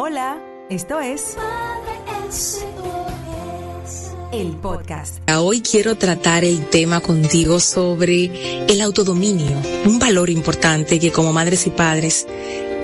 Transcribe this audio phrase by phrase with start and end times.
[0.00, 0.40] Hola,
[0.70, 1.36] esto es
[4.30, 5.18] el podcast.
[5.28, 11.66] Hoy quiero tratar el tema contigo sobre el autodominio, un valor importante que como madres
[11.66, 12.28] y padres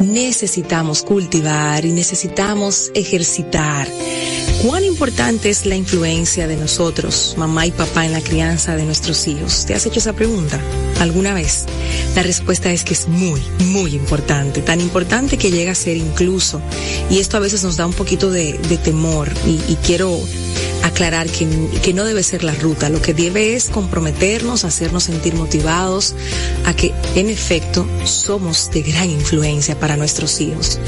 [0.00, 3.86] necesitamos cultivar y necesitamos ejercitar.
[4.64, 9.28] ¿Cuán importante es la influencia de nosotros, mamá y papá, en la crianza de nuestros
[9.28, 9.66] hijos?
[9.66, 10.58] ¿Te has hecho esa pregunta
[11.00, 11.66] alguna vez?
[12.16, 16.62] La respuesta es que es muy, muy importante, tan importante que llega a ser incluso,
[17.10, 20.18] y esto a veces nos da un poquito de, temor, y, quiero
[20.84, 21.48] aclarar que,
[21.82, 26.14] que, no debe ser la ruta, lo que debe es comprometernos, hacernos sentir motivados
[26.66, 30.78] a que en efecto somos de gran influencia para nuestros hijos,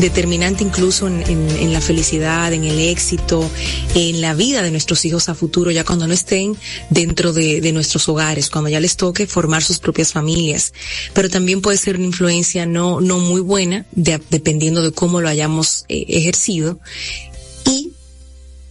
[0.00, 3.48] determinante incluso en, en, la felicidad, en el éxito,
[3.94, 6.56] en la vida de nuestros hijos a futuro, ya cuando no estén
[6.90, 10.72] dentro de, de nuestros hogares, cuando ya les toque formar sus propias familias,
[11.12, 15.28] pero también puede ser una influencia no, no muy buena, de, dependiendo de cómo lo
[15.28, 16.80] hayamos eh, ejercido,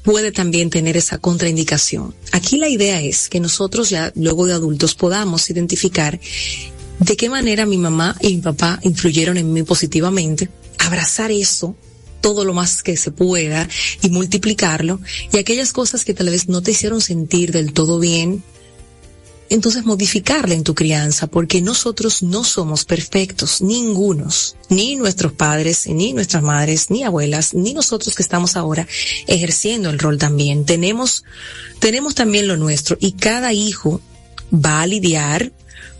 [0.03, 2.13] puede también tener esa contraindicación.
[2.31, 6.19] Aquí la idea es que nosotros ya luego de adultos podamos identificar
[6.99, 11.75] de qué manera mi mamá y mi papá influyeron en mí positivamente, abrazar eso
[12.21, 13.67] todo lo más que se pueda
[14.01, 15.01] y multiplicarlo
[15.33, 18.43] y aquellas cosas que tal vez no te hicieron sentir del todo bien,
[19.49, 26.13] entonces modificarla en tu crianza, porque nosotros no somos perfectos, ningunos, ni nuestros padres, ni
[26.13, 28.87] nuestras madres, ni abuelas, ni nosotros que estamos ahora
[29.27, 30.65] ejerciendo el rol también.
[30.65, 31.23] Tenemos,
[31.79, 34.01] tenemos también lo nuestro y cada hijo
[34.53, 35.51] va a lidiar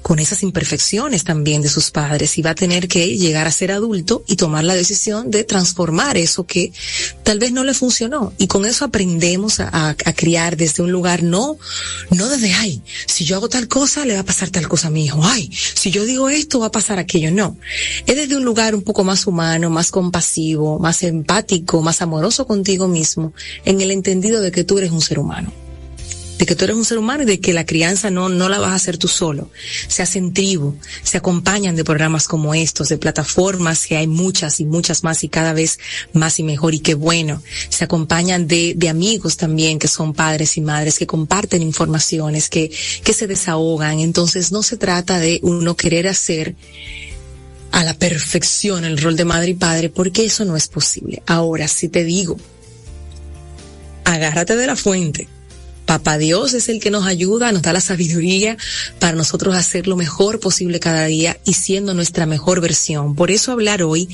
[0.03, 3.71] con esas imperfecciones también de sus padres y va a tener que llegar a ser
[3.71, 6.71] adulto y tomar la decisión de transformar eso que
[7.23, 8.33] tal vez no le funcionó.
[8.37, 11.57] Y con eso aprendemos a, criar desde un lugar no,
[12.11, 14.91] no desde, ay, si yo hago tal cosa, le va a pasar tal cosa a
[14.91, 15.21] mi hijo.
[15.23, 17.31] Ay, si yo digo esto, va a pasar aquello.
[17.31, 17.57] No.
[18.05, 22.87] Es desde un lugar un poco más humano, más compasivo, más empático, más amoroso contigo
[22.87, 25.62] mismo, en el entendido de que tú eres un ser humano
[26.43, 28.59] de que tú eres un ser humano y de que la crianza no, no la
[28.59, 29.49] vas a hacer tú solo.
[29.87, 34.65] Se hacen tribu, se acompañan de programas como estos, de plataformas que hay muchas y
[34.65, 35.79] muchas más y cada vez
[36.11, 37.41] más y mejor y qué bueno.
[37.69, 42.69] Se acompañan de, de amigos también que son padres y madres que comparten informaciones, que,
[43.05, 44.01] que se desahogan.
[44.01, 46.57] Entonces no se trata de uno querer hacer
[47.71, 51.23] a la perfección el rol de madre y padre porque eso no es posible.
[51.25, 52.35] Ahora, si te digo,
[54.03, 55.29] agárrate de la fuente
[55.85, 58.57] Papá Dios es el que nos ayuda, nos da la sabiduría
[58.99, 63.15] para nosotros hacer lo mejor posible cada día y siendo nuestra mejor versión.
[63.15, 64.07] Por eso hablar hoy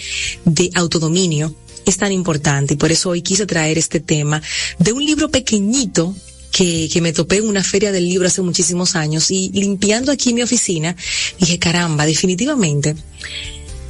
[0.46, 4.42] de autodominio es tan importante y por eso hoy quise traer este tema
[4.80, 6.16] de un libro pequeñito
[6.52, 10.34] que, que, me topé en una feria del libro hace muchísimos años y limpiando aquí
[10.34, 10.96] mi oficina
[11.40, 12.96] dije, caramba, definitivamente.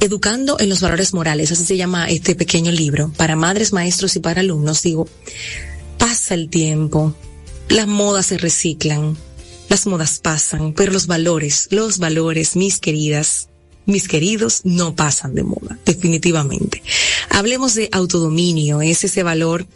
[0.00, 4.20] Educando en los valores morales, así se llama este pequeño libro, para madres, maestros y
[4.20, 5.06] para alumnos, digo,
[5.98, 7.14] pasa el tiempo,
[7.70, 9.16] las modas se reciclan,
[9.68, 13.48] las modas pasan, pero los valores, los valores, mis queridas,
[13.86, 16.82] mis queridos, no pasan de moda, definitivamente.
[17.30, 19.66] Hablemos de autodominio, es ese valor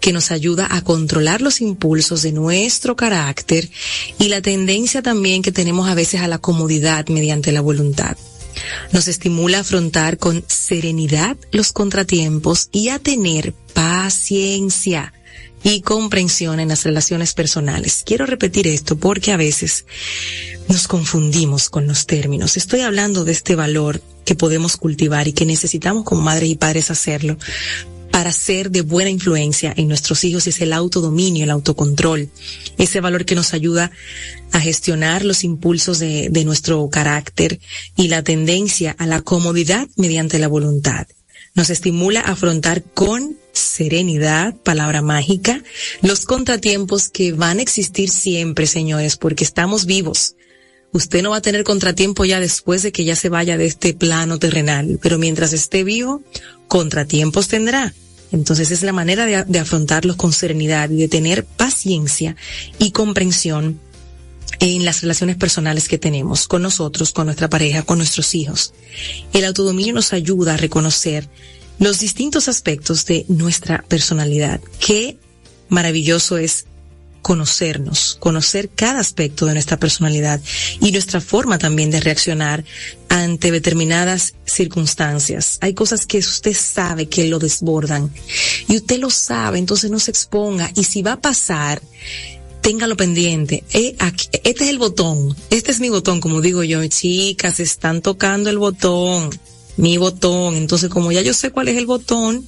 [0.00, 3.68] que nos ayuda a controlar los impulsos de nuestro carácter
[4.18, 8.16] y la tendencia también que tenemos a veces a la comodidad mediante la voluntad.
[8.92, 15.12] Nos estimula a afrontar con serenidad los contratiempos y a tener paciencia
[15.64, 18.02] y comprensión en las relaciones personales.
[18.04, 19.84] Quiero repetir esto porque a veces
[20.68, 22.56] nos confundimos con los términos.
[22.56, 26.90] Estoy hablando de este valor que podemos cultivar y que necesitamos como madres y padres
[26.90, 27.36] hacerlo
[28.12, 32.28] para ser de buena influencia en nuestros hijos es el autodominio, el autocontrol,
[32.76, 33.90] ese valor que nos ayuda
[34.52, 37.58] a gestionar los impulsos de, nuestro carácter
[37.96, 41.06] y la tendencia a la comodidad mediante la voluntad
[41.54, 45.62] nos estimula a afrontar con serenidad, palabra mágica,
[46.00, 50.34] los contratiempos que van a existir siempre, señores, porque estamos vivos.
[50.92, 53.94] Usted no va a tener contratiempo ya después de que ya se vaya de este
[53.94, 56.22] plano terrenal, pero mientras esté vivo,
[56.68, 57.94] contratiempos tendrá.
[58.30, 62.36] Entonces es la manera de, afrontarlos con serenidad y de tener paciencia
[62.78, 63.78] y comprensión
[64.60, 68.72] en las relaciones personales que tenemos con nosotros, con nuestra pareja, con nuestros hijos.
[69.32, 71.28] El autodominio nos ayuda a reconocer
[71.78, 74.60] los distintos aspectos de nuestra personalidad.
[74.78, 75.18] Qué
[75.68, 76.66] maravilloso es
[77.22, 80.40] conocernos, conocer cada aspecto de nuestra personalidad
[80.80, 82.64] y nuestra forma también de reaccionar
[83.08, 85.58] ante determinadas circunstancias.
[85.60, 88.12] Hay cosas que usted sabe que lo desbordan
[88.68, 91.80] y usted lo sabe, entonces no se exponga y si va a pasar,
[92.60, 93.64] téngalo pendiente.
[93.72, 95.36] Este es el botón.
[95.50, 96.84] Este es mi botón, como digo yo.
[96.86, 99.30] Chicas, están tocando el botón.
[99.76, 100.56] Mi botón.
[100.56, 102.46] Entonces, como ya yo sé cuál es el botón,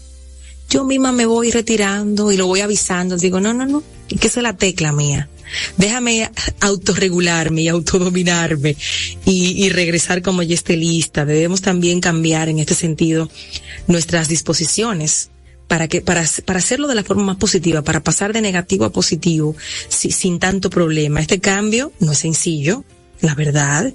[0.71, 3.17] yo misma me voy retirando y lo voy avisando.
[3.17, 5.29] Digo, no, no, no, que esa es la tecla mía.
[5.77, 6.31] Déjame
[6.61, 8.77] autorregularme y autodominarme
[9.25, 11.25] y, y regresar como ya esté lista.
[11.25, 13.31] Debemos también cambiar en este sentido
[13.87, 15.31] nuestras disposiciones
[15.69, 18.93] para que para, para hacerlo de la forma más positiva, para pasar de negativo a
[18.93, 19.57] positivo
[19.89, 21.21] sin tanto problema.
[21.21, 22.85] Este cambio no es sencillo,
[23.25, 23.93] la verdad,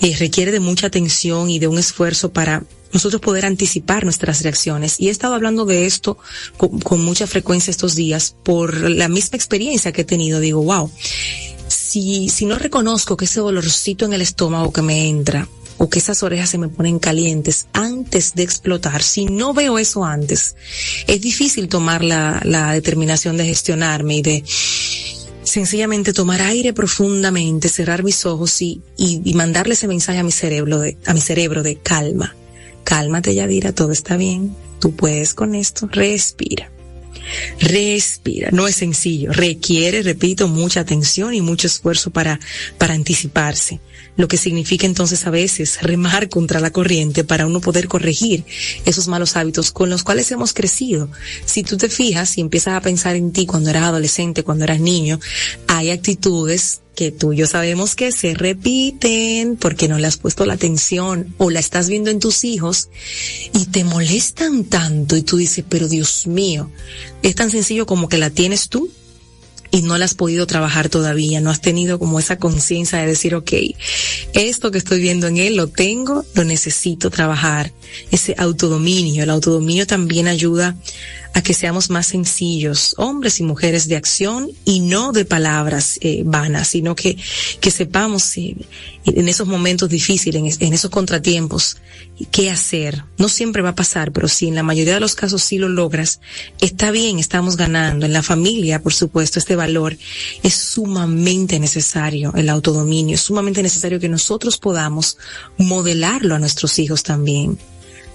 [0.00, 4.98] eh, requiere de mucha atención y de un esfuerzo para nosotros poder anticipar nuestras reacciones.
[4.98, 6.18] Y he estado hablando de esto
[6.56, 10.40] con, con mucha frecuencia estos días por la misma experiencia que he tenido.
[10.40, 10.90] Digo, wow,
[11.68, 15.48] si, si no reconozco que ese dolorcito en el estómago que me entra
[15.78, 20.04] o que esas orejas se me ponen calientes antes de explotar, si no veo eso
[20.04, 20.54] antes,
[21.06, 24.44] es difícil tomar la, la determinación de gestionarme y de
[25.44, 30.32] sencillamente tomar aire profundamente, cerrar mis ojos y, y, y, mandarle ese mensaje a mi
[30.32, 32.34] cerebro de, a mi cerebro de calma.
[32.84, 34.54] Cálmate, Yadira, todo está bien.
[34.80, 35.88] Tú puedes con esto.
[35.90, 36.70] Respira.
[37.60, 38.50] Respira.
[38.50, 39.32] No es sencillo.
[39.32, 42.40] Requiere, repito, mucha atención y mucho esfuerzo para,
[42.78, 43.80] para anticiparse
[44.16, 48.44] lo que significa entonces a veces remar contra la corriente para uno poder corregir
[48.84, 51.08] esos malos hábitos con los cuales hemos crecido.
[51.44, 54.80] Si tú te fijas y empiezas a pensar en ti cuando eras adolescente, cuando eras
[54.80, 55.18] niño,
[55.66, 60.44] hay actitudes que tú y yo sabemos que se repiten porque no le has puesto
[60.44, 62.90] la atención o la estás viendo en tus hijos
[63.54, 66.70] y te molestan tanto y tú dices, pero Dios mío,
[67.22, 68.90] es tan sencillo como que la tienes tú
[69.72, 73.34] y no la has podido trabajar todavía, no has tenido como esa conciencia de decir,
[73.34, 73.52] ok,
[74.34, 77.72] esto que estoy viendo en él lo tengo, lo necesito trabajar.
[78.10, 80.76] Ese autodominio, el autodominio también ayuda
[81.34, 86.22] a que seamos más sencillos, hombres y mujeres de acción y no de palabras eh,
[86.24, 87.16] vanas, sino que,
[87.60, 88.56] que sepamos eh,
[89.06, 91.78] en esos momentos difíciles, en, en, esos contratiempos,
[92.30, 93.04] qué hacer.
[93.18, 95.68] No siempre va a pasar, pero si en la mayoría de los casos sí lo
[95.68, 96.20] logras,
[96.60, 98.06] está bien, estamos ganando.
[98.06, 99.96] En la familia, por supuesto, este valor
[100.42, 105.16] es sumamente necesario, el autodominio, es sumamente necesario que nosotros podamos
[105.56, 107.58] modelarlo a nuestros hijos también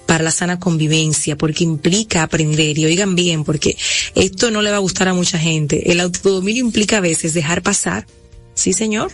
[0.08, 2.78] para la sana convivencia, porque implica aprender.
[2.78, 3.76] Y oigan bien, porque
[4.14, 5.92] esto no le va a gustar a mucha gente.
[5.92, 8.06] El autodominio implica a veces dejar pasar.
[8.54, 9.12] Sí, señor.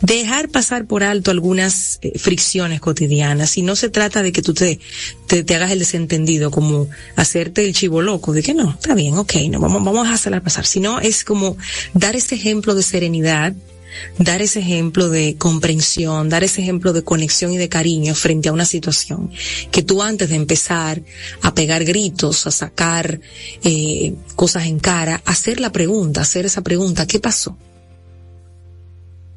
[0.00, 3.58] Dejar pasar por alto algunas eh, fricciones cotidianas.
[3.58, 4.80] Y no se trata de que tú te,
[5.26, 9.18] te, te, hagas el desentendido, como hacerte el chivo loco, de que no, está bien,
[9.18, 10.64] ok, no, vamos, vamos a hacerla pasar.
[10.64, 11.58] Sino es como
[11.92, 13.52] dar ese ejemplo de serenidad,
[14.18, 18.52] dar ese ejemplo de comprensión, dar ese ejemplo de conexión y de cariño frente a
[18.52, 19.30] una situación
[19.70, 21.02] que tú antes de empezar
[21.42, 23.20] a pegar gritos, a sacar
[23.64, 27.56] eh, cosas en cara, hacer la pregunta, hacer esa pregunta, ¿qué pasó?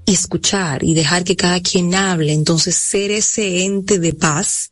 [0.06, 4.72] Y escuchar y dejar que cada quien hable, entonces ser ese ente de paz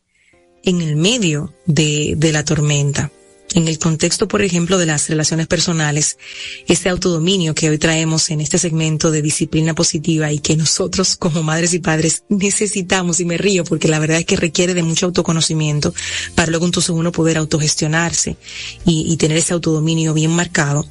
[0.62, 3.10] en el medio de, de la tormenta
[3.54, 6.18] en el contexto, por ejemplo, de las relaciones personales,
[6.66, 11.42] ese autodominio que hoy traemos en este segmento de disciplina positiva y que nosotros como
[11.42, 15.06] madres y padres necesitamos, y me río porque la verdad es que requiere de mucho
[15.06, 15.94] autoconocimiento
[16.34, 18.36] para luego entonces uno poder autogestionarse
[18.84, 20.86] y, y tener ese autodominio bien marcado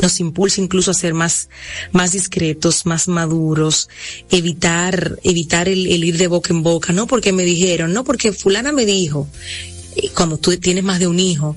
[0.00, 1.48] nos impulsa incluso a ser más,
[1.92, 3.88] más discretos, más maduros,
[4.30, 8.32] evitar, evitar el, el, ir de boca en boca, no porque me dijeron, no porque
[8.32, 9.28] fulana me dijo,
[10.14, 11.56] cuando tú tienes más de un hijo,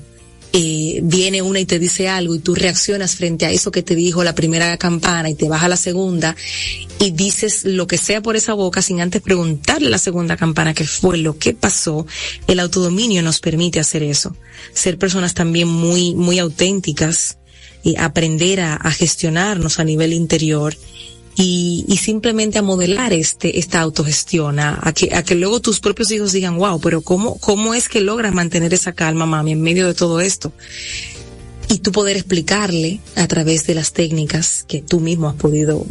[0.52, 3.94] eh, viene una y te dice algo y tú reaccionas frente a eso que te
[3.94, 6.34] dijo la primera campana y te vas a la segunda
[6.98, 10.72] y dices lo que sea por esa boca sin antes preguntarle a la segunda campana
[10.72, 12.06] qué fue lo que pasó,
[12.46, 14.34] el autodominio nos permite hacer eso.
[14.72, 17.38] Ser personas también muy, muy auténticas
[17.82, 20.74] y aprender a, a gestionarnos a nivel interior
[21.40, 26.10] y, simplemente a modelar este, esta autogestión, a, a, que, a que luego tus propios
[26.10, 29.86] hijos digan, wow, pero ¿cómo, cómo es que logras mantener esa calma, mami, en medio
[29.86, 30.52] de todo esto?
[31.68, 35.86] Y tú poder explicarle a través de las técnicas que tú mismo has podido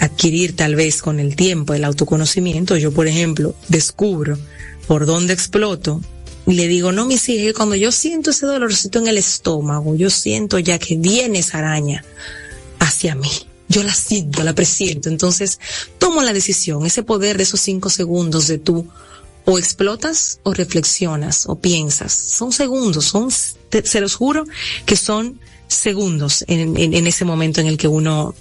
[0.00, 2.76] adquirir tal vez con el tiempo, el autoconocimiento.
[2.76, 4.38] Yo, por ejemplo, descubro
[4.88, 6.00] por dónde exploto
[6.48, 10.10] y le digo, no, mis hijas, cuando yo siento ese dolorcito en el estómago, yo
[10.10, 12.04] siento ya que viene esa araña
[12.80, 13.30] hacia mí
[13.68, 15.08] yo la siento, la presiento.
[15.08, 15.58] Entonces,
[15.98, 18.88] tomo la decisión, ese poder de esos cinco segundos de tú
[19.44, 22.12] o explotas o reflexionas o piensas.
[22.12, 23.30] Son segundos, son,
[23.68, 24.44] te, se los juro
[24.84, 28.34] que son segundos en, ese momento en el que uno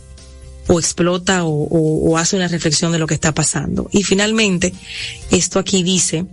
[0.68, 3.88] o explota o, o, o hace una reflexión de lo que está pasando.
[3.92, 4.74] Y finalmente,
[5.30, 6.26] esto aquí dice,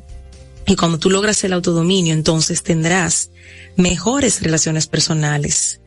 [0.66, 3.30] y cuando tú logras el autodominio, entonces tendrás
[3.76, 5.80] mejores relaciones personales,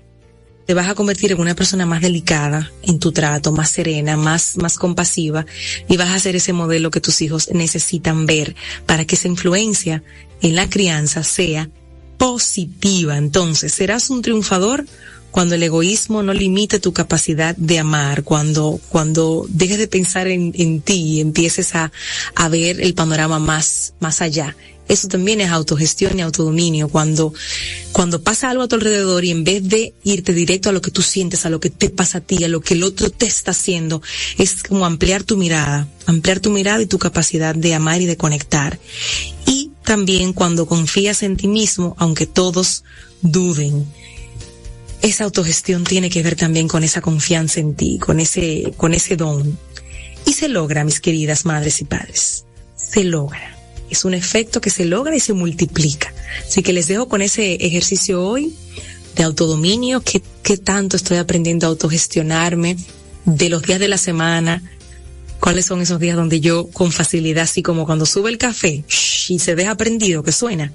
[0.66, 4.58] te vas a convertir en una persona más delicada en tu trato, más serena, más,
[4.58, 5.46] más compasiva
[5.88, 8.56] y vas a ser ese modelo que tus hijos necesitan ver
[8.86, 10.04] para que esa influencia
[10.42, 11.70] en la crianza sea
[12.18, 13.18] positiva.
[13.18, 14.86] Entonces, serás un triunfador
[15.32, 20.54] cuando el egoísmo no limite tu capacidad de amar, cuando, cuando dejes de pensar en,
[20.56, 21.92] en ti y empieces a,
[22.36, 24.56] a ver el panorama más, más allá.
[24.88, 26.90] Eso también es autogestión y autodominio.
[26.90, 27.34] Cuando,
[27.92, 30.92] cuando pasa algo a tu alrededor y en vez de irte directo a lo que
[30.92, 33.26] tú sientes, a lo que te pasa a ti, a lo que el otro te
[33.26, 34.02] está haciendo,
[34.38, 38.18] es como ampliar tu mirada, ampliar tu mirada y tu capacidad de amar y de
[38.18, 38.80] conectar.
[39.48, 42.84] Y también cuando confías en ti mismo, aunque todos
[43.22, 43.86] duden.
[45.02, 49.16] Esa autogestión tiene que ver también con esa confianza en ti, con ese, con ese
[49.16, 49.58] don.
[50.26, 52.46] Y se logra, mis queridas madres y padres.
[52.76, 53.55] Se logra
[53.90, 56.14] es un efecto que se logra y se multiplica.
[56.48, 58.54] Así que les dejo con ese ejercicio hoy
[59.16, 62.78] de autodominio, que, que tanto estoy aprendiendo a autogestionarme
[63.26, 64.62] de los días de la semana,
[65.40, 68.84] cuáles son esos días donde yo con facilidad, así como cuando sube el café
[69.30, 70.72] y se deja prendido, que suena,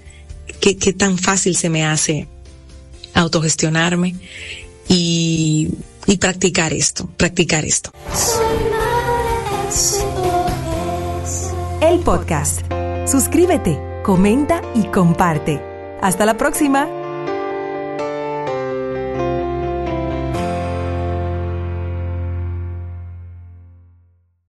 [0.61, 2.29] qué, qué tan fácil se me hace
[3.15, 4.15] autogestionarme
[4.89, 5.69] y,
[6.07, 7.93] y practicar esto, practicar esto.
[11.81, 12.63] El podcast
[13.11, 15.61] Suscríbete, comenta y comparte.
[16.01, 17.00] Hasta la próxima.